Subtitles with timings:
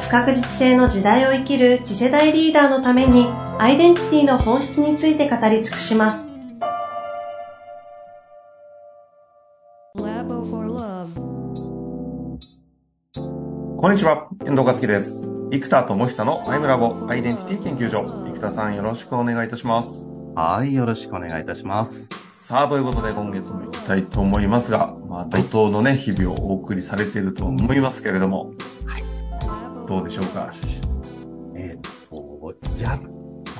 [0.00, 3.26] 不確実性の時代を生きる次世代リーダーのために
[3.58, 6.24] アイデンティティの本質について語り尽くします。
[13.80, 15.22] こんにちは、遠藤和樹です。
[15.50, 18.04] 生田智久のアイムラボアイデンティティ研究所。
[18.06, 20.10] 生田さんよろしくお願いいたします。
[20.34, 22.08] はい、よろしくお願いいたします。
[22.32, 28.77] さあ、ということで今月も行きたいと思いますが、まあ、怒涛のね、日々をお送りされていると思いますけれども、はい。
[29.88, 30.52] どうでしょうか？
[31.56, 33.00] えー、っと、やっ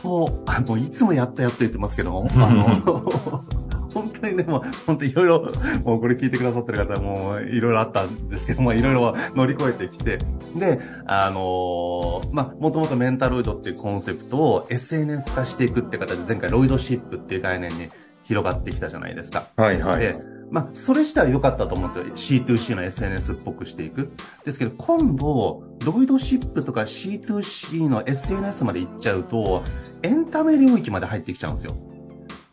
[0.02, 2.68] と、あの、いつもやったやっと言ってますけども、あの、
[3.95, 5.46] 本当にでも、本当いろいろ、
[5.85, 10.18] もうこれ聞いてくださってる方もいろいろあったんですけども、いろいろ乗り越えてきて、
[10.54, 17.88] で、あのー、まあ、もともとメンタロイドっていうコンセプトを SNS 化していくって形で前回ロイドシップっていう概念に
[18.23, 19.46] 広がってきたじゃないですか。
[19.57, 20.01] はいはい。
[20.01, 20.15] で、
[20.51, 22.45] まあ、それ自体は良かったと思うんですよ。
[22.45, 24.10] C2C の SNS っぽくしていく。
[24.45, 29.63] ですけど、今度、ロイドシップとか C2C の SNS まで行っちゃうと、
[30.02, 31.76] エンタメ領域まで入ってきちゃうんですよ。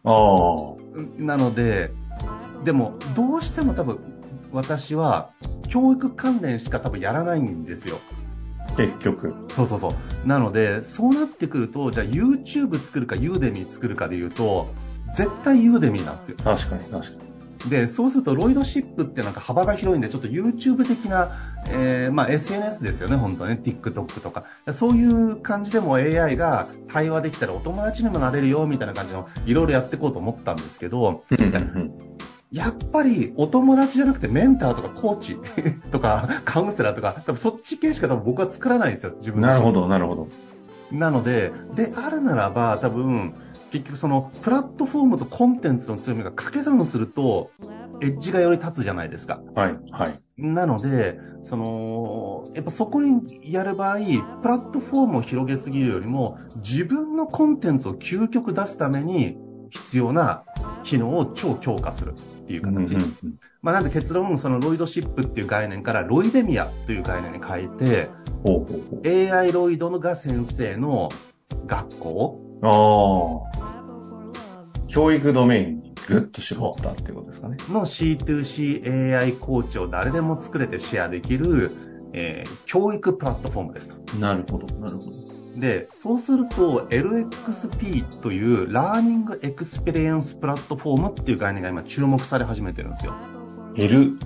[0.04, 0.80] あ
[1.20, 1.24] あ。
[1.24, 1.92] なので、
[2.64, 4.00] でも、どうしても多分、
[4.52, 5.32] 私は、
[5.70, 8.00] 教育関連しか多分やらないんですよ。
[8.78, 9.34] 結局。
[9.50, 10.28] そうそうそう。
[10.28, 14.68] なので、そうなってくると、じゃあ YouTube 作るか Udemy 作るかで言うと、
[15.14, 16.38] 絶対 Udemy なんですよ。
[16.44, 17.25] 確かに、確かに。
[17.70, 21.32] で、そうすると、ロイドシップってなんか幅が広いんで、ちょっと YouTube 的な、
[21.70, 23.60] えー、まあ SNS ですよね、本当ね。
[23.62, 24.46] TikTok とか。
[24.72, 31.24] そういう感じでも AI が対話できたらお友達にもなれるよ、みたいな感じの、いろいろやっていこうと思ったんですけど、
[32.52, 35.38] やっぱりお友達じゃなくてメンターとかコーチ
[35.92, 40.28] とかカウンセラーとか、多分そっち系しか多分僕は作らないんですよ、自分なるほど、なるほど。
[40.92, 43.34] なので、であるならば、多分、
[43.72, 47.52] 結局そのプラットフォームとコンテンツの強みが掛け算すると、
[48.02, 49.42] エッジがより立つじゃないですか。
[49.54, 50.20] はい、はい。
[50.38, 53.22] なので、その、やっぱそこに
[53.52, 53.98] やる場合、
[54.42, 59.38] プラットフォームを広げすぎるよりも、自分のコンテンツを究極出すために
[59.70, 60.44] 必要な
[60.84, 62.96] 機能を超強化するっていう形。
[62.96, 68.10] うんうんうん、まあなんで結論、そのロイドシップっていう概念からロイデミアという概念に変えて、
[68.46, 71.10] ほうほうほう AI ロイドのが先生の
[71.66, 73.55] 学校ああ。
[74.96, 77.58] 教育ドメインにグッと絞ったってことですかね。
[77.70, 81.70] の C2C AI コーチを誰でも作れてシェアできる、
[82.14, 84.16] えー、教育プラットフォームですと。
[84.16, 85.60] なるほど、なるほど。
[85.60, 93.14] で、そうすると LXP という learning experience platform っていう概念が今注目され始めてるんですよ。
[93.76, 94.18] L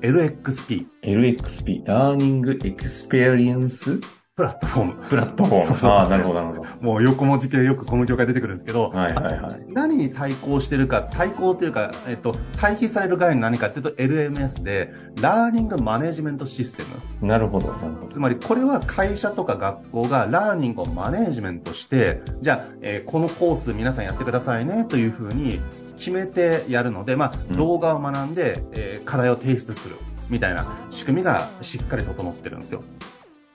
[0.00, 0.86] LXP。
[1.04, 4.00] LXP、 learning experience
[4.40, 5.08] platform。
[5.10, 5.66] プラットフォーム。
[5.68, 6.68] そうそうああ、なるほど、なるほど。
[6.80, 9.66] もう横文字系よくこの業界出てくるんですけど、はいはいはい。
[9.68, 17.28] 何に対抗してるか、対抗というか、えっと、対比される概念何かっていうと LMS で、 learning management system。
[17.28, 18.12] なるほど、なるほど。
[18.14, 25.60] つまりこれは会社とか学校が learning をマネジメントして、じゃあ、えー、このコース皆さんやってくださいねというふうに
[25.98, 29.96] 決めてやるので、まあ、動画を学んで、えー、課題を提出する。
[30.30, 32.82] みたいな仕組みがしっかり整ってるんですよ。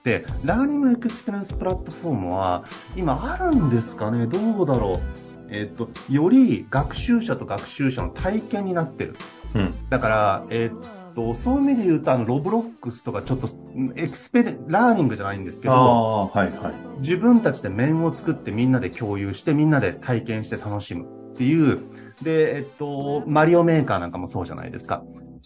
[0.06, 4.28] で、 learning experience platform は、今あるんですかね？
[4.28, 5.00] どうだろう？
[5.50, 9.16] えっ、と、より学習者と学習者の体験になってる。
[9.56, 9.74] うん。
[9.90, 13.48] だから、えっ、と、そういう意味で言うと、あの、ロブロックスとかちょっと、
[13.96, 16.98] experi、learning じゃないんですけど、はいはい。
[17.00, 21.80] 自分たちで面を作ってみんなで共有して、みんなで体験して楽しむっていう、
[22.22, 25.02] で、えっと、マリオメーカーなんかもそうじゃないですか。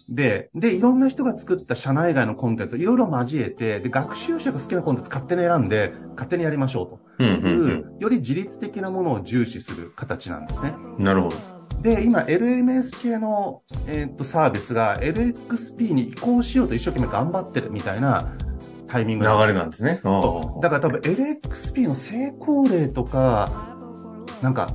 [0.09, 6.99] で、で、いろんな人が作った社内外のコンテンツをいろいろ交えて、で、学習者が好きなコンテンツ勝手に選んで、勝手にやりましょうと。
[7.19, 10.73] うんうんうん、より自律的なものを重視する形なんですね。
[10.97, 11.35] なるほど。
[11.81, 18.35] で、今、LMS 系の、えー、っと、サービスが LXP に移行しようと一生懸命頑張ってるみたいな
[18.87, 19.99] タイミング流れなんですね。
[20.61, 23.49] だから多分 LXP の成功例とか、
[24.41, 24.67] なんか、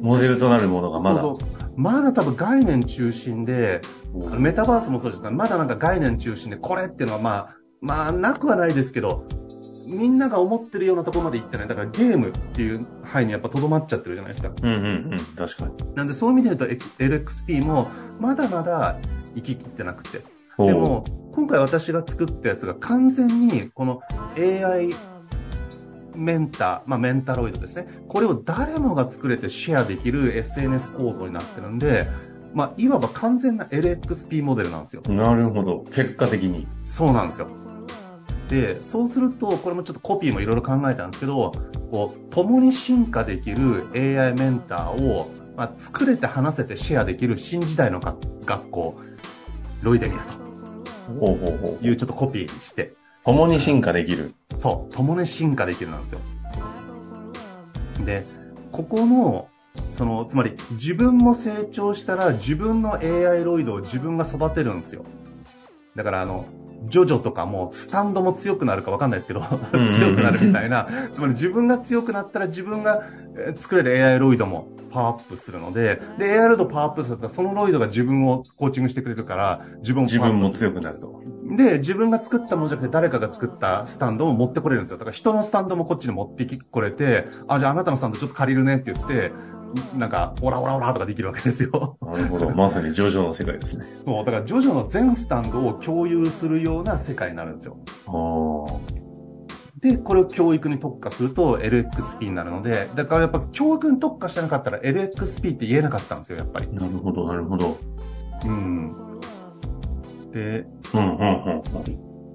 [0.00, 1.20] モデルとなるものがまだ。
[1.20, 3.80] そうそうまだ多分概念中心で、
[4.38, 9.24] メタバースもそうですが、まだなんか概念中心で、これっていうのはまあ、まあ、なくはないですけど、
[9.86, 11.68] みんなが思ってるようなところまで行ってない。
[11.68, 14.52] だからゲームっていう範囲にやっぱ留まっちゃってるじゃないですか。
[14.62, 15.18] うんうんうん。
[15.36, 15.94] 確かに。
[15.94, 17.88] なんでそういう意味で言うと LXP も
[18.20, 18.98] まだまだ
[19.34, 20.22] 行ききってなくて。
[20.58, 24.00] でも、今回私が作ったやつが完全に、この
[24.36, 24.90] AI
[26.14, 27.88] メンター、まあメンタロイドですね。
[28.08, 32.08] これを誰もが作れてシェアできる SNS 構造になってるんで、
[32.52, 35.02] まあ、いわば完全な LXP モデルなんですよ。
[35.08, 35.84] なるほど。
[35.92, 36.66] 結果的に。
[36.84, 37.48] そうなんですよ。
[38.48, 41.52] で、そうすると、これもちょっとコピーもいろいろ考えたんですけど、
[41.90, 49.00] こう、共に進化できる AI メンターを、まあ、作れて話せてシェアできる新時代のが学校、
[49.82, 50.40] ロイデミア
[51.18, 54.34] ほうほうほうというちょっとコピーにして、共に進化できる。
[54.56, 56.20] そう、共に進化できるなんですよ。
[58.04, 58.24] で、
[58.72, 59.48] ここの、
[59.92, 65.04] その、つまり自分も成長したら自分の AI ロイドを自分が育てるんですよ。
[65.96, 66.46] だからあの、
[66.88, 73.02] ジョジョとかもスタンドも強くなるかわかんないですけど、強くなるみたいな、つまり自分が強くなったら自分が
[73.36, 81.19] えー作れる AI ロイドもパワーアップするので、で、AI ロイドパワーアップするとそのロイドが自分をコーチングしてくれるから、自分も自分も強くなると。
[81.56, 84.98] で、自分が作ったものじゃなくて誰かが作ったスタンドを持ってこれるんですよ。
[84.98, 89.32] だから人のスタンドもこっちに持ってきこれて、あ、じゃああなたのスタンドちょっと借りるねって言って、
[89.96, 91.96] なんか、オラオラオラとかできるわけですよ。
[92.02, 92.50] なるほど。
[92.50, 93.86] まさにジョジョの世界ですね。
[94.04, 97.76] そう、だからジョジョの全スタンドを共有するような世界になるんですよ。
[98.06, 98.64] あ
[98.96, 99.00] あ。
[99.80, 106.68] で、これを教育に特化すると LXP になるので、だからやっぱ教育に特化してなかったら LXP って言えなかったんですよ、やっぱり。
[106.72, 107.78] なるほど、なるほど。
[108.44, 108.94] うん。
[110.32, 111.62] で、うん、うん、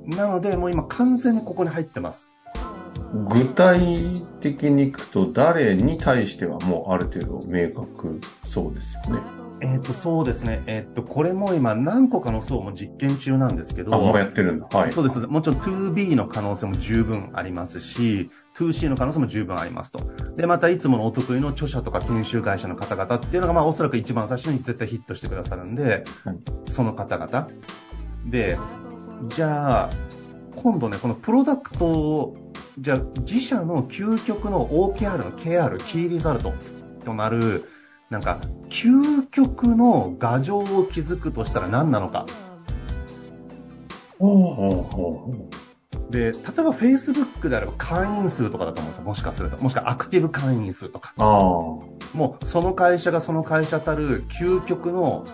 [0.05, 0.09] うん。
[0.09, 2.29] なのでもう今完全にここに入ってます。
[3.27, 9.45] 具体的にいくと誰に対してはもうある程度明確そうですよね。
[9.61, 10.63] えっ、と、そうですね。
[10.67, 14.67] えっ、と、これも今何個かの層も実験中なんですけど、あ、もうやってるんだ。
[14.69, 14.89] はい。
[14.89, 15.19] そうです。
[15.19, 19.99] もちろん 2B の可能性も十分ありますし、2C の可能性も十分ありますと。
[20.35, 26.37] で、またいつものお得意の著者とか研修会社の方々っていうのが、まあおそらく一番最初に絶対ヒットしてくださるんで、はい
[26.67, 27.47] その方々。
[28.25, 28.57] で、
[29.29, 29.89] じゃあ、
[30.55, 32.37] 今度ね、このプロダクトを、
[32.79, 36.53] じゃあ自社の究極の OKR の KR、キーリザルト
[37.03, 37.69] となる、
[38.09, 38.39] なんか、
[38.69, 42.25] 究極の画像を築くとしたら何なのか。
[46.09, 49.03] で、例えば Facebook であれば会員数とかだと思うんですよ。
[49.03, 49.61] もしかすると。
[49.61, 51.13] もしくはアクティブ会員数とか。
[51.17, 55.25] もうその会社がその会社たる究極の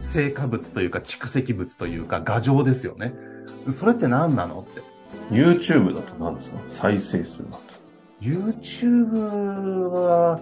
[0.00, 3.14] 成果物というか蓄積物というか画像ですよね。
[3.70, 4.80] それって何なのって。
[4.80, 4.82] あ。
[5.34, 6.58] YouTube だと何ですか？
[6.68, 7.60] 再生数だと。
[8.20, 9.18] YouTube
[9.90, 10.40] は、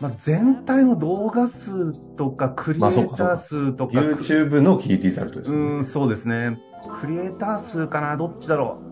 [0.00, 5.64] まあ、全体の動画数とかクリエイター数とか、YouTube のキーリザルトですよね。
[5.76, 6.58] うん、そうですね。
[7.00, 8.87] クリエイター数かなどっちだろう。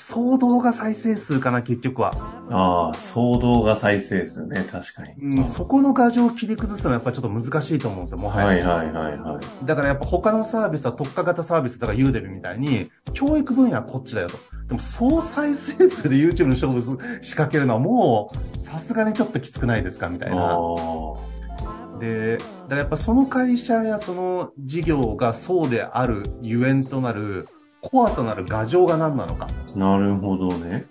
[0.00, 2.10] 総動画再生数かな結局は。
[2.48, 5.36] ああ、総動画再生数ね、確かに。
[5.36, 8.46] うん、そこの画像を切り崩すのはやっぱりちょっと難しいと思うんですよ、もはや。
[8.46, 9.66] はいはいはいはい。
[9.66, 14.38] だからやっぱ他のサービスは特化型サービスだからユーデミみたいに、教育分野はこっちだよと。
[14.68, 16.80] でも総再生数で YouTube の勝負
[17.20, 20.56] 仕掛けるのはもう、さすがにちょっときつくないですかみたいあな。
[20.56, 21.98] あ。
[22.00, 27.48] で、だからやっぱその会社やその事業がそうであるゆえんとなる、
[27.82, 29.46] コアとなる画像が何なのか。
[29.74, 30.86] なるほどね。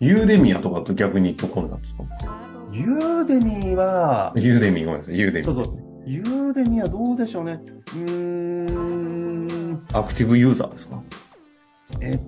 [0.00, 2.02] ユーデミアとかと逆にどこなんですか
[2.72, 5.44] ユーデミは、ユーデミごめんなさい、ユーデミ。
[5.44, 5.78] そうそう。
[6.06, 7.60] ユーデミはどうでしょうね。
[7.94, 11.02] うーん、アクティブユーザーですか？
[12.00, 12.20] えっ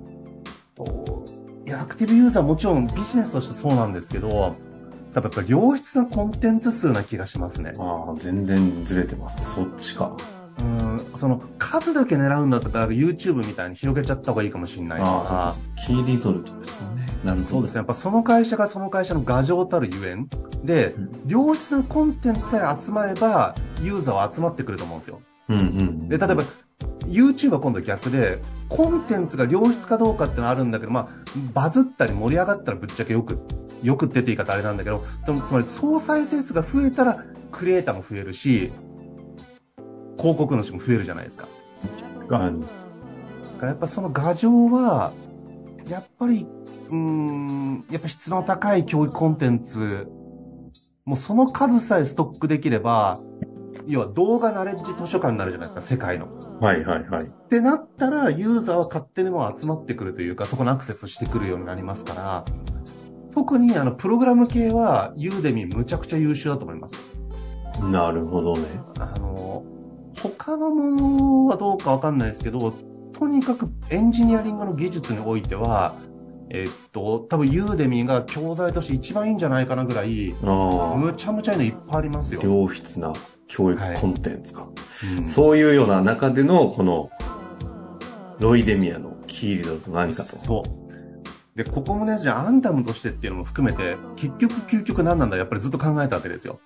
[0.74, 1.24] と、
[1.66, 4.28] いや、アクティブユーザーもちろんビジネスとしてそうなんですけど、
[5.12, 7.72] 多分やっぱ良質なコンテンツ数な気がしますね。
[7.78, 9.46] ああ、全然ずれてますね。
[9.46, 10.16] そっちか。
[10.60, 15.54] うん、その数だけ狙うんだったら YouTube みたいに広げちゃった方がいいかもしれないとあ。
[15.86, 17.06] キーリゾルトですよね。
[17.24, 17.40] なるほど。
[17.40, 17.78] そうですね。
[17.78, 20.28] やっぱその会社がその会社の画像たるゆえん
[20.64, 25.20] でうん、良質なコンテンツさえ集まれば、ユーザーは集まってくると思うんですよ。
[25.48, 26.08] うんうん。
[26.08, 26.42] で、例えば、
[27.06, 31.08] YouTube は今度逆で、コンテンツが良質かどうかってのはあるんだけど、まあ、
[31.52, 33.38] バズったり盛り上がったらぶっちゃけよく、
[33.82, 38.72] よくってって言い方あれなんだけど、でもつまり総再生数が増えたら、クリエイターも増えるし、
[40.18, 41.48] 広告主も増えるじゃないですか。
[42.30, 45.12] あだからやっぱその画像は、
[45.88, 46.46] やっぱり、
[46.90, 50.08] うーん、やっぱ質の高い教育コンテンツ、
[51.04, 53.18] もうその数さえストックできれば、
[53.86, 56.28] 要は動画ナレッジ図書館になるじゃないですか、世界の。
[56.60, 57.24] はいはいはい。
[57.24, 62.44] ってなったら、ユーザーは勝手にもう集まってくるというか、そこにアクセスしてくるようになりますから、
[63.32, 66.96] 特にあの、プログラム系は、ユーデミむちゃくちゃ優秀だと思います。
[67.82, 68.62] なるほどね。
[68.98, 69.62] あの、
[70.22, 72.72] 他のものはどうかわかんないですけど、
[73.12, 75.94] とにかくエンジニアリングの技術においては、
[76.50, 80.96] えっと、多分ユーデミが教材として一番いいんじゃないかなぐらい、ああ。
[80.96, 82.40] むちゃむちゃいいのいっぱいありますよ。
[82.42, 83.12] 良質な
[83.48, 84.68] 教育コンテンツか。
[85.18, 87.10] うんそういうような中での、この、
[88.40, 90.36] ロイデミアのキーリードと何かと。
[90.36, 90.75] そう。
[91.56, 96.60] で、ここもね、じゃあ、アンダムとしてっていうのも含めて、結局、究極何なんだ、やっぱりずっと考えたわけですよ。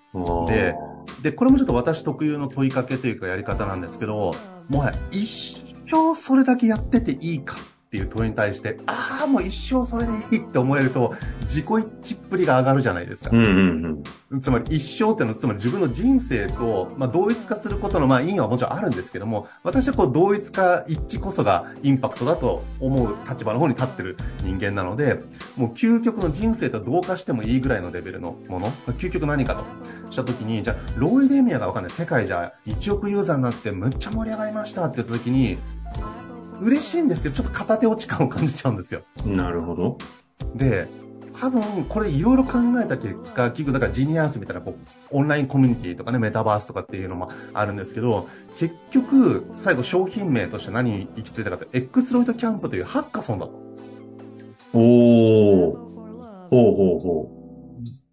[0.49, 0.75] で
[1.23, 4.33] で、これもちょっと私特有の問いかけというかやり方なんですけど、
[4.69, 5.57] もはや一
[5.89, 7.57] 生それだけやってていいか
[7.91, 13.31] っていう問いに対して、ああ、もう一生それでいいって思えると、自己一致っぷりが上がるじゃないですか。
[13.33, 14.41] うんうんうん。
[14.41, 25.19] つまり一生っていうのは、つまり自分の人生と、まあ、同一化することの、まあ、意味はもちろんあるんですけども、私はこう、同一化一致こそがインパクトだと思う立場の方に立ってる人間なので、
[25.57, 31.93] もう究極の人生と同化してもいいぐらいのレベルのもの、まあ究極何かとしたときに、じゃあ、ロイデミアがわかんない。
[31.93, 35.59] 世界じゃ1億ユーザーになってむっちゃ盛り上がりましたって言ったときに、
[36.61, 39.03] 嬉しいんですけど、ちょっと片手落ち感を感じちゃうんですよ。
[39.25, 39.99] なるほど。
[40.55, 40.89] で、
[41.41, 44.77] 多分これいろいろ考えた結果、結局だからジニアースみたいなこう
[45.11, 53.53] オンラインコミュニティとかね、メタバースとかっていうのもあるんですけど、結局、最後商品名として何に行き着いたかと、X ロイドキャンプというハッカソンだと。
[54.75, 54.81] おー。
[56.51, 57.31] ほうほうほ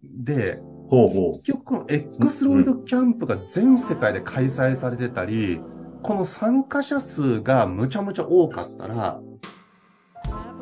[0.02, 0.62] で、う。
[0.88, 5.60] ほうほ結局この X ロイドキャンプが全世界で開催されてたり、
[6.02, 9.20] この参加者数がむちゃむちゃ多かったら、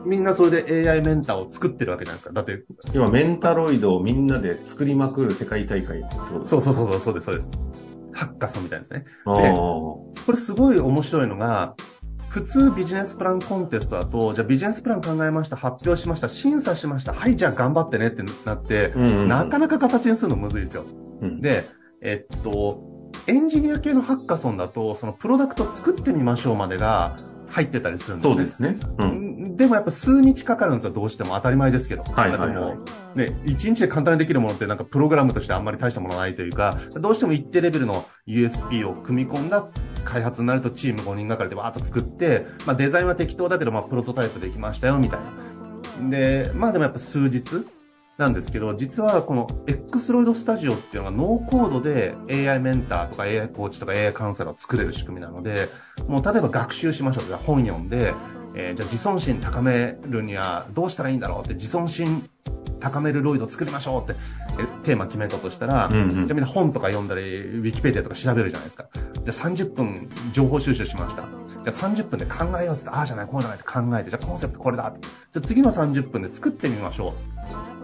[0.04, 2.32] みんなそれで AI メンターを作ってるわけじゃないですか。
[2.32, 2.66] だって、う。
[2.94, 7.50] 今、メンタロイドをみんなで作りまくる世界大会ってことですそうそうそうそう、そうです、そうです。
[8.12, 9.04] ハッカソンみたいですね。
[9.24, 9.34] ああ。
[9.34, 11.74] これすごい面白いのが、
[12.28, 20.84] 普通ビジネスプランコンテストだと、じゃあビジネスプラン考えました、発表しました、審査しました、はい、じゃあ頑張ってねってなって、うんうんうんなかなか形にするのむずいですよ。
[21.22, 21.66] うんで、
[22.00, 22.95] えっと、
[23.28, 27.16] エンジニア系のハッカソンだと、そのプロダクト作ってみましょうまでが
[27.48, 28.34] 入ってたりするんですね。
[28.34, 28.74] そうですね。
[28.98, 29.56] うん。
[29.56, 31.34] でもやっぱ数日かかるんですよ、どうしても。
[31.34, 32.02] 当たり前ですけど。
[32.02, 32.76] はいはいはいも
[33.14, 39.66] うね、一日で簡単にできるものってなんかプログラムとしてあんまり大したものないというか、どうしても一定レベルの USP を組み込んだ
[40.04, 45.20] 開発になるとチーム5人がかりでわーっと作って、まあデザインは適当だけど、まあプロトタイプできましたよ、みたい
[46.02, 46.10] な。
[46.10, 47.66] で、まあでもやっぱ数日
[48.18, 55.68] なんですけど、実はこの X ロイドスタジオっていうのがノーコードで AI メンターとか AI コーチとか AI カウンセラーを作れる仕組みなので、
[56.08, 58.14] もう例えば学習しましょうとか本読んで、
[58.54, 62.28] えーじゃあ自尊心高めるにはどうしたらいいんだろうって自尊心
[62.80, 64.18] 高めるロイド作りましょうって
[64.58, 68.88] えテーマ決めたとしたら、うんうんじゃあみんな本とか読んだり、ウィキペディアとか調べるじゃないですか。
[68.94, 71.22] じゃあ30分情報収集しました。
[71.22, 75.00] じゃあ30分で考えようってって、ああじゃない、こうじゃないって考えて、じゃあコンセプトこれだって。
[75.00, 77.14] じゃあ次の30分で作ってみましょ
[77.72, 77.75] う。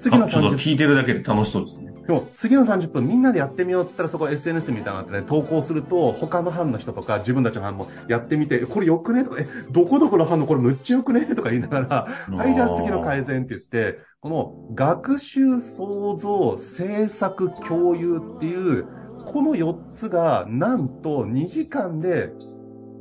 [0.00, 1.90] 次のあちょっと30聞いてるだけで楽しそうですね。
[2.06, 9.22] でも次の30分みんなでやってみようって言ったらそこ SNS みたいなのってね、投稿すると他の班の人とか自分たちの班もやってみて、えこれよくね？
[9.22, 11.26] とか、え、どこどこの班のこれむっちゃよくね？
[11.34, 18.86] とか言いながら、はい、じゃあ次の改善って言って、この学習、創造、制作、共有っていう、
[19.26, 22.32] この4つがなんと2時間で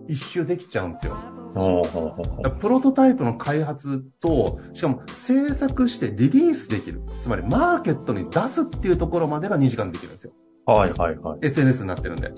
[0.07, 1.15] 一周できちゃうんですよ。
[1.53, 7.01] プロトタイプの開発と、しかも制作してリリースできる。
[7.19, 10.33] つまりマーケットに出すっていうところまでが2時間でできるんですよ。
[10.65, 11.39] はいはいはい。
[11.41, 12.31] SNS になってるんで。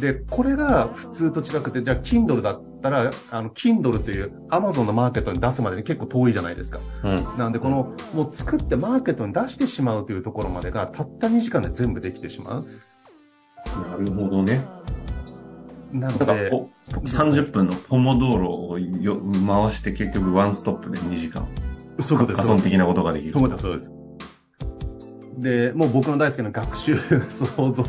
[0.00, 6.78] で、これが普通と違くて、じゃあ Kindle だったら、あの、Kindle という Amazon のマーケットに出すまでに結構遠いじゃないですか。
[7.02, 7.38] うん。
[7.38, 12.66] なんで、この、もう作ってマーケットに出してしまうというところまでが、たった2時間で全部できてしまう。
[13.90, 14.64] なるほどね。
[15.92, 21.48] なのなんかで、こう、30分のポモ道路をよ回して結局ワンストップで2時間。
[22.00, 22.36] そうです。
[22.36, 23.32] 仮想的なことができる。
[23.32, 23.92] そうです、そうです。
[25.38, 26.98] で、もう僕の大好きな学習、
[27.30, 27.84] 創造、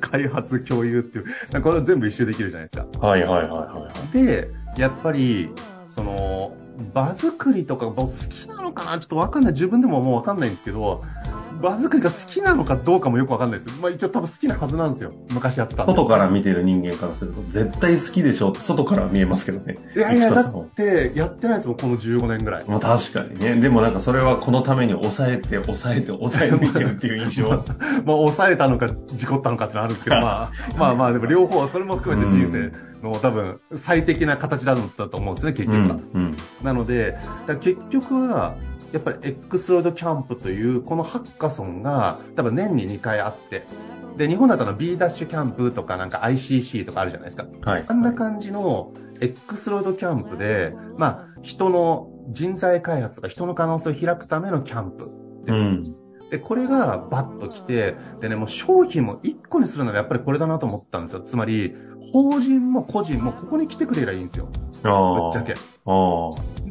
[0.00, 3.06] 開発、共有っていう、これは全部一周できるじゃないですか。
[3.06, 4.16] はいはいはいはい。
[4.16, 5.50] で、やっぱり、
[5.90, 6.56] その、
[6.94, 8.98] 場作りとか、僕好きなのかな？
[8.98, 9.52] ちょっとわかんない。
[9.52, 11.02] 自分でももうわかんないんですけど、
[11.62, 13.78] 場作りが好きなのかどうかもよくわかんないです。
[13.80, 15.12] まあ一応多分好きなはずなんですよ。
[15.32, 15.86] 昔やってた。
[15.86, 19.76] 外から見てる人間からすると、絶対好きでしょって外からは見えますけどね。
[19.96, 22.64] いやいや、だって、やってないですもん、この15年ぐらい。
[22.66, 23.54] まあ確かにね。
[23.54, 27.48] でもなんかそれはこのために抑えて、抑えて、抑えてるっていう印象。
[28.04, 32.72] まあ、抑えたのか、事故ったのかってのはあるんですけど、まあ、まあまあ、でも両方は、それも含めて人生
[33.06, 35.94] の多分、最適な形だったと思うんですね、結う局は。
[35.94, 36.00] ん。
[36.14, 36.36] うん。
[36.62, 37.16] なので、
[37.60, 38.56] 結局は、
[38.92, 43.64] やっぱり X ロイドキャンプという、このハッカソンが、多分年に2回あって、
[44.16, 47.46] で、日本だったら B ダッシュキャンプとかなんか ICC とかあるじゃないですか。
[47.62, 47.84] はい。
[47.86, 55.08] あんな感じの X ロイドキャンプで、まあ、人の人材開発とか人の可能性を開くためのキャンプ
[55.46, 55.60] です。
[55.60, 55.82] うん。
[56.30, 61.20] で、これがバッと来て、でね、もう商品も1個にするならやっぱりこれだなと思ったんですよ。
[61.20, 61.74] つまり、
[62.12, 64.48] 法人も個人もここに来てくれりゃいいんですよ。
[64.82, 65.28] ぶ。
[65.28, 65.54] っちゃけ。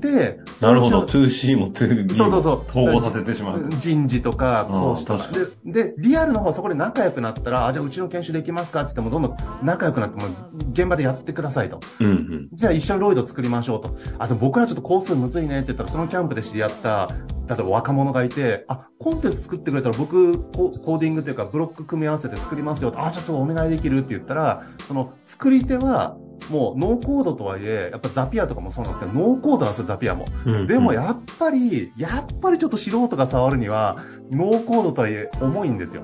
[0.01, 1.01] で、なるほど。
[1.01, 3.65] もちろん 2C も 2B もそうそうそう統合させてしまう。
[3.79, 5.27] 人事とか、講師とか
[5.63, 5.84] で。
[5.86, 10.29] で、リアルの方はそこで仲良くなったら、あ、じゃあうちの研修できますかって言っても、どんどん仲良くなっても、
[10.74, 11.79] 現場でやってくださいと。
[12.00, 12.50] うんうん。
[12.51, 13.96] じゃあ一緒にロイド作りましょうと。
[14.17, 17.08] あ、でも僕らちょっとコースむずいねって言ったら、そのキャンプで知り合った、
[17.48, 23.03] 例えば若者がいて、あ、コンテンツ作ってくれたら僕コ、コーディングというかブロック組み合わせて作りますよと。
[23.03, 26.17] あ、ちょっとお願いできるって言ったら、その作り手は、
[26.50, 30.25] もうノーコードとはいえ、やっぱ Zapier とかもそうなんですけど、ノーコードなんですよ、 Zapier も。
[30.45, 33.98] うんうんでもやっぱり、やっぱりちょっと素人が触るには、
[34.31, 36.03] ノーコードとはいえ重いんですよ。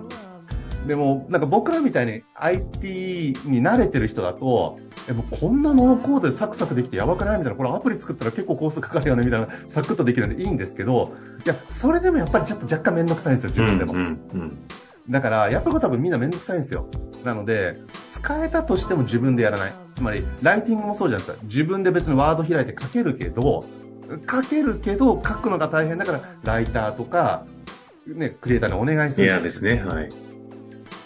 [0.87, 4.77] でも、なんか僕らみたいに IT に慣れてる人だと、
[5.09, 7.37] え、もうこんなノーコードでサクサクできてやばくない？
[7.39, 9.25] みたいな、これアプリ作ったら結構コストかかるよね？
[9.25, 11.13] みたいな、サクッとできるんでいいんですけど、
[11.45, 13.93] いや、それでもやっぱりちょっと若干めんどくさいんですよ、自分でも。
[13.93, 13.99] うん
[14.33, 14.57] うん
[15.09, 16.87] だから、やっぱり多分みんなめんどくさいんですよ。
[17.23, 17.77] なので、
[18.09, 19.73] 使えたとしても自分でやらない。
[19.93, 21.45] つまり、ライティングもそうじゃないですか。
[21.45, 23.63] 自分で別にワード開いて書けるけど、
[24.29, 27.45] 書けるけど、書くのが大変だから、ライターとか、
[28.05, 29.27] ね、クリエイターにお願いすうん。
[29.27, 29.83] るじゃないいやですね。
[29.83, 30.09] はい。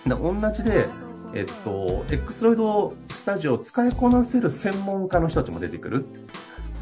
[0.07, 0.87] だ同じで、
[1.33, 6.05] えっと、X ロイドスタジオを使いこなせる専門家の人たちも出てくる。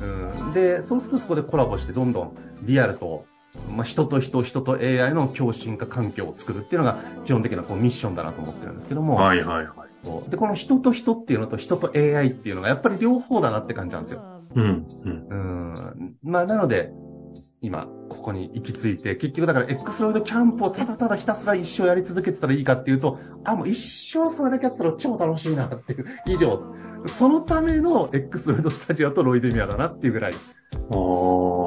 [0.02, 3.26] うん、で、そうするとそこでコラボしてどんどんリアルと、
[3.76, 10.30] まあ、人と人、人と AI の共進化環境を作るっていうのが基本的なこうミッションだなと思ってるんですけども、はいはいはい。
[10.30, 14.22] で、この人と人っていうのと人と AI っていうのがやっぱり両方だなって感じなんですよ。
[14.56, 15.28] うんうん。
[15.30, 16.16] うん。
[16.24, 16.92] まあ、なので、
[17.62, 26.64] 今、ここに行き着いて、結局だから X ロイドキャンプをただただひたすら一生やり続けてたらいいかっていうと、あ、もう一生それだけやってたら超楽しいなっていう、以上。
[27.06, 30.38] そのための X ロイドスタジオとロイデミアだなっていうぐらい、あ
[30.96, 31.00] あ。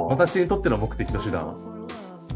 [0.07, 1.57] 私にとっての目的と手段は。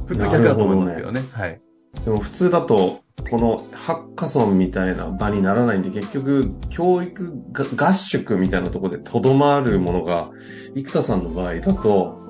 [0.06, 1.22] 普通逆だと思いますけどね。
[1.32, 1.60] はい。
[2.04, 10.30] でも普通だと、このハッカソンみたいな場にならないんで、結局、教育が合宿みたいなところでとどまるものが、
[10.74, 12.25] 生田さんの場合だと、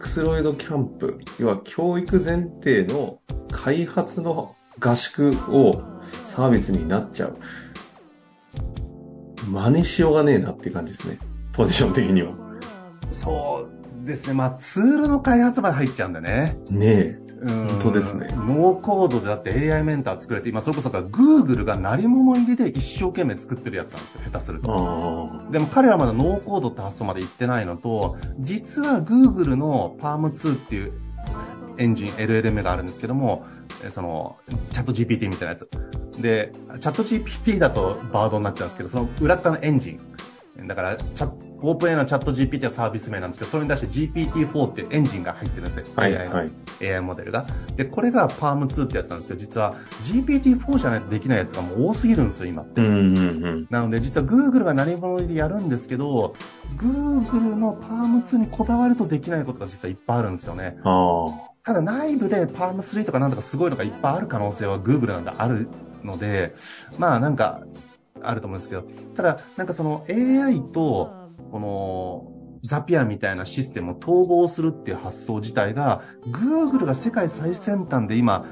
[0.00, 3.20] エクスロイドキャンプ、要は教育前提の
[3.52, 5.72] 開発の合宿を
[6.24, 7.36] サービスになっちゃう。
[9.46, 11.18] 真似しようがねえなっていう感じですね。
[11.52, 12.32] ポジション的には。
[13.12, 13.68] そ
[14.02, 14.32] うですね。
[14.32, 16.56] まあ、ツールの開発まで入っちゃうんだね。
[16.70, 24.66] ねうん本当ですねノーコードでだって AI メンター作れて、今それこそが Google が鳴り物入りで一生懸命作ってるやつなんですよ、下手するえ。
[24.66, 25.30] と。
[25.48, 30.92] あでも彼らまだノーコードって発想まで行ってないのと、実は Google の Palm2 っていう
[31.78, 33.46] エンジン、LLM があるんですけども、
[33.82, 34.36] えその、
[34.70, 35.68] チャット GPT みたいなやつ。
[36.18, 39.98] で、チャット GPT だとバードになっちゃうんですけど、その裏側のエンジ
[40.58, 40.66] ン。
[40.66, 45.84] だから、チャット、オープン AI のチャット GPT はサービス名なんですけど、それに対して GPT-4 っていうエンジンが入ってるんですよ。
[45.96, 46.00] あ。
[46.00, 46.50] はい AI のはい。
[46.92, 47.44] AI モデルが。
[47.76, 52.64] で、これが Palm2 ってやつなんですけど、実は GPT-4 じゃないとできないやつがもう多すぎるんですよ、今。
[52.74, 53.66] うんうんうん。
[53.70, 56.34] なので、実は Google が何者でやるんですけど、
[56.78, 60.78] Google の Palm2 にこだわるとできないことが実はいっぱいあるんですよね。
[61.62, 65.68] ただ内部で Palm3 とかなんとかすごいのがいっぱいある可能性は Google なんである
[66.02, 66.54] ので、
[66.98, 67.60] まあなんか、
[68.22, 68.82] あると思うんですけど、
[69.14, 71.19] ただなんかその AI と、
[71.50, 78.46] この、ザピアみたいなシステムを統合するっていう発想自体が、Google が世界最先端で今、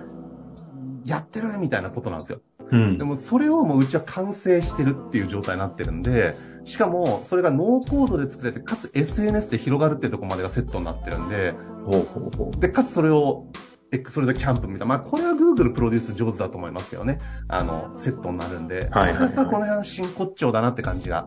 [1.05, 2.41] やってるみたいなことなんですよ。
[2.71, 3.05] うんで。
[3.05, 11.55] もそれをもううちは完成してるっていう状態になってるんで、しかもそれがノーコードで作れて、かつ SNS で広がるっていうところまでがセットになってるんで、
[11.87, 12.61] ほうほうほう。
[12.61, 13.47] で、かつそれを
[13.91, 21.27] X それでキャンプみたいな、まあこれは Google プロデュース上手だと思いますけどね、あの、セットになるんで、はいはいはい この辺は真骨頂だなって感じが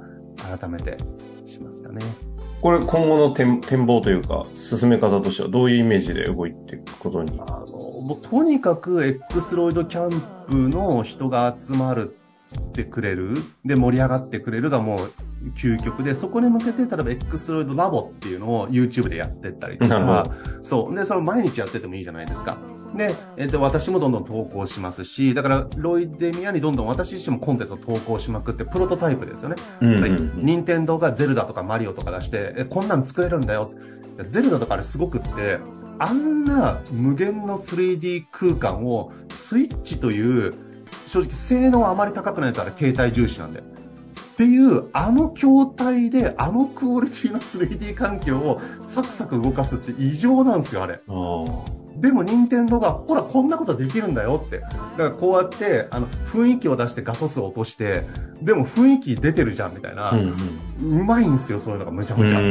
[0.60, 0.98] 改めて
[1.52, 2.02] しますかね。
[2.62, 7.40] これ今後の展展望というか、進め方としてはどういうイメージで動いていくことに？
[7.40, 7.66] あの、
[8.02, 12.16] もうとにかく X ロイドキャンプの人が集まる
[12.60, 13.34] ってくれる、
[13.66, 15.12] で盛り上がってくれるがもう
[15.56, 20.26] 究極で、そこに向けて、例えば X ロイドラボっていうのを YouTube でやってったりとか、
[20.62, 20.96] そう。
[20.96, 22.60] で、それを毎日やっててもいいじゃないですか。
[22.96, 29.56] で、えっと、私もどんどん投稿しますし、だから、ロイデミアにどんどん私自身もコンテンツを投稿しまくって、プロトタイプですよね。
[29.82, 33.72] うんつまり任天堂がゼルダとかマリオとか出して、え、こんなん作れるんだよ。
[34.28, 35.60] ゼルダとかあれすごくって、
[36.00, 40.54] あんな無限の 3D 空間をスイッチという、
[41.08, 43.60] 正直性能あまり高くないやつあれ携帯重視なんで。
[43.60, 43.64] っ
[44.36, 50.96] ていう、あの筐体で、あのクオリティの 3D 環境をサクサク動かすって異常なんですよ、あれ。
[50.96, 51.81] ああ。
[52.02, 54.60] でも、任天堂が、ほら、こんなことできるんだよって。
[54.60, 58.04] だから、こうやって、あの、雰囲気を出して画素数を落として、
[58.42, 60.12] でも雰囲気出てるじゃん、みたいな。
[60.12, 60.34] うん
[60.82, 62.22] うまいんですよ、そういうのがむちゃうん。
[62.22, 62.40] うむちゃ。
[62.40, 62.42] ー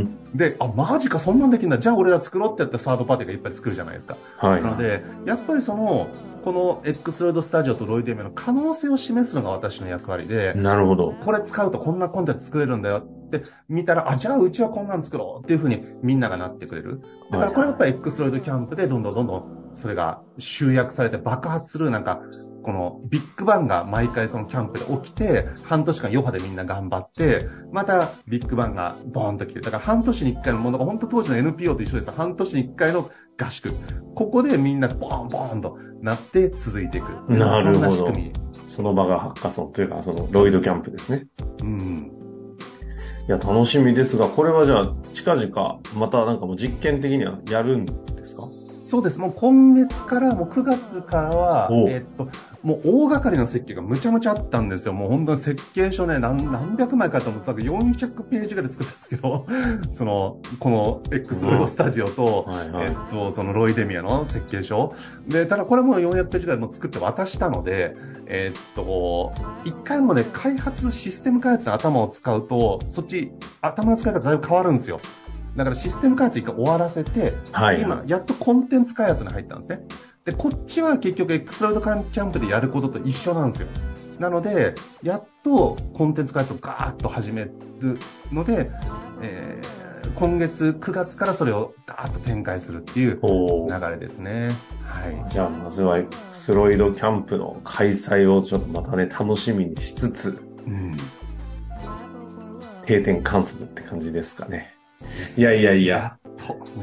[0.00, 0.18] ん。
[0.34, 1.78] で、あ、マジか、そんなんできんだ。
[1.78, 4.16] じゃあ俺ら作ろうってやってサードパーティーがいっぱい作るじゃないですか。
[4.36, 4.62] はい。
[4.62, 6.08] なので、やっぱりその、
[6.44, 11.12] この X ロイドスタジオとロイデミアの可能性を示すのが私の役割で、なるほど。
[11.24, 13.02] これ使うとこんなコンテンツ作れるんだよ
[13.36, 17.00] っって見たら、あ、じゃあうちはこんなん作ろうっていうふうにみんながなってくれる。
[17.30, 22.20] だからこれはやっぱり X ロイドキャンプでどんどんどんどんそれが集約されて爆発するなんか、
[22.62, 32.10] このビッグバンが毎回そのキャンプで起きて、半年間余波でみんな頑張って、またビッグバンがボーンと来て、だから半年に一回のものが本当当時の NPO と一緒です。
[32.10, 33.70] 半年に一回の合宿。
[34.14, 37.30] ここでみんなボーンボーンとなって続いていく。
[37.30, 37.90] なるほど。
[37.90, 38.12] そ
[38.66, 41.26] その場がハッカソンというか、そのロイドキャンプですね。
[41.62, 42.10] うん。
[43.26, 47.86] いや、楽しみですが、これはじゃあ、近々、またなんかもう実験的にはやるん
[48.84, 49.18] そうです。
[49.18, 52.28] もう今月から、もう9月からは、えっと、
[52.62, 54.92] もう大掛かりな設計がむちゃむちゃあったんですよ。
[54.92, 59.46] もう本当に設計書ね、何何百枚かと思ったら400ページぐらい作ったんですけど、
[59.90, 64.92] その、この X ロイドスタジオと、はいはい、えっと、そのロイデミアの設計書。
[65.28, 69.32] で、ただこれも400ページぐらいも作って渡したので、えっと、
[69.64, 75.00] 一回もね、開発、システム開発の頭を使うと、そっち、頭の使い方だいぶ変わるんですよ。
[75.56, 79.80] だからシステム開発一回終わらせて、はい、今、やっとコンテンツ開発に入ったんですね。
[80.24, 83.68] で、こっちは結局エクスロイドキャンプでやることと一緒なんですよ。
[84.18, 87.44] なので、やっとコンテンツ開発をガーッと始め
[87.80, 87.98] る
[88.32, 88.70] ので、
[89.20, 94.50] えー、今月9月からそれをガーッと展開するっていう流れですね。
[94.84, 95.30] はい。
[95.30, 100.96] じゃあ、まずはエクスロイドキャンプの開催をちょっとまたね、楽しみにしつつ、うん、
[102.82, 104.73] 定点観測って感じですかね。
[105.36, 106.18] いやいやいや。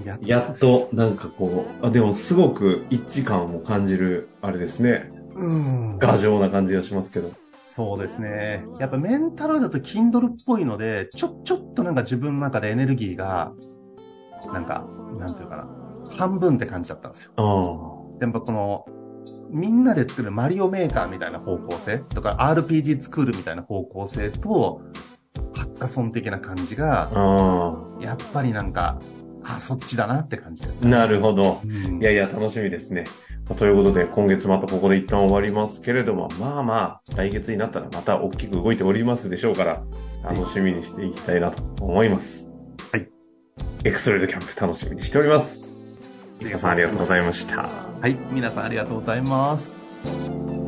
[0.03, 0.25] やっと。
[0.25, 5.11] やっと、なんかこう、あ、でもすごく一致感も感じる、あれですね。
[5.35, 5.97] うん。
[5.97, 7.31] 画像な感じがしますけど。
[7.65, 8.65] そうですね。
[8.79, 13.53] やっぱメンタルだと Kindle っぽいので、ちょ、ちょっとなんか自分の中でエネルギーが、
[14.51, 14.85] なんか、
[15.17, 15.67] なんていうかな、
[16.09, 17.31] 半分って感じちゃったんですよ。
[17.37, 18.19] うん。
[18.19, 18.85] でもこの、
[19.49, 24.81] みんなで作るマリオメーカーみたいな方向性とか RPG 作るみたいな方向性と、
[25.81, 27.09] カソン的な感じが、
[27.99, 28.99] やっぱりなんか、
[29.43, 30.91] あ、そっちだなって感じですね。
[30.91, 31.59] なるほど。
[31.65, 33.03] うん、いやいや、楽しみですね。
[33.57, 39.81] ということで、今月またここで一旦終わりますけれども、まあまあ、来月になったらまた大きく動いておりますでしょうから、
[40.23, 42.47] 楽しみにしていきたいなと思います。
[42.91, 43.09] はい。
[43.83, 45.67] エクストレードキャンプ楽しみにしております。
[46.41, 47.67] 生田さんありがとうございました。
[48.01, 50.60] はい、皆さんありがとうございます。